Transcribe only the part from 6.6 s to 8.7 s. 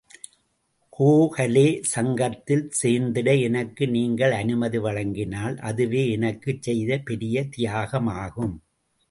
செய்த பெரிய தியாகமாகும்.